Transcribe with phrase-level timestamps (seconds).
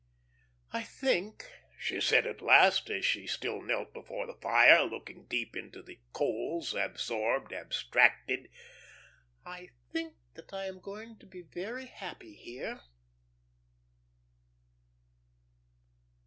[0.73, 1.45] "I think,"
[1.77, 5.99] she said at last, as she still knelt before the fire, looking deep into the
[6.11, 8.49] coals, absorbed, abstracted,
[9.45, 12.81] "I think that I am going to be very happy here."